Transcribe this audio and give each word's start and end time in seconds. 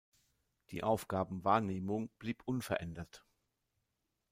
Die 0.71 0.81
Aufgabenwahrnehmung 0.81 2.09
blieb 2.17 2.41
unverändert. 2.45 3.23